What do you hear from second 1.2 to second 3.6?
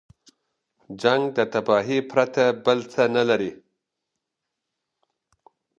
د تباهۍ پرته بل څه نه لري.